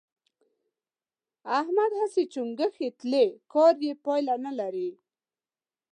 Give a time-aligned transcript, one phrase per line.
[1.59, 4.89] احمد هسې چنګوښې تلي؛ کار يې پايله نه لري.